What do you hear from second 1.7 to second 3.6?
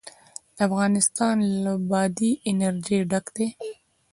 بادي انرژي ډک دی.